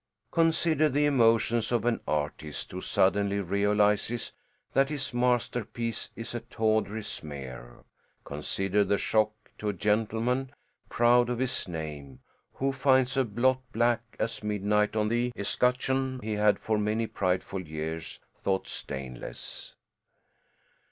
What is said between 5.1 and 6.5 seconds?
masterpiece is a